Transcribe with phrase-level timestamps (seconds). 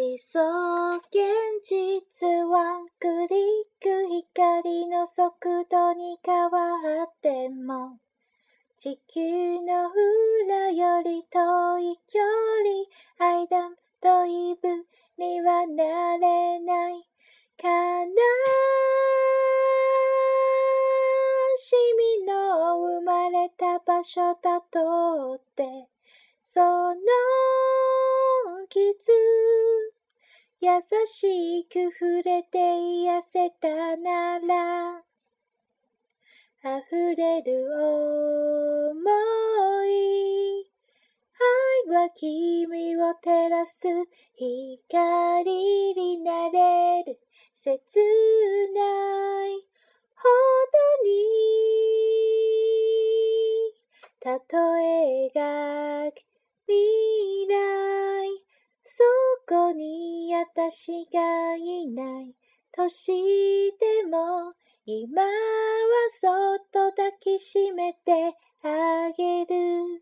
[0.00, 0.40] 理想
[0.96, 7.98] 現実はクリック光の速度に変わっても
[8.78, 9.90] 地球の
[10.48, 12.18] 裏より遠い距
[13.18, 14.68] 離間とイブ
[15.22, 16.94] にはなれない。
[17.62, 17.68] 悲
[21.58, 21.72] し
[22.22, 25.90] みの生まれた場所だとって
[30.62, 30.68] 優
[31.06, 35.02] しく触れて癒せたなら
[36.62, 37.66] 溢れる
[38.92, 40.70] 想い
[41.88, 43.88] 愛は君を照らす
[44.34, 47.18] 光になれる
[47.64, 47.80] 切
[48.74, 48.82] な
[49.46, 49.64] い
[50.14, 50.28] ほ
[50.76, 51.40] どに
[54.20, 54.36] 例
[54.84, 56.16] え描く
[56.66, 58.50] 未来
[58.84, 59.02] そ
[59.48, 62.34] こに私がいない。
[62.72, 63.06] とし
[63.78, 64.54] ても
[64.86, 65.28] 今は
[66.18, 69.99] そっと抱きしめてあげる。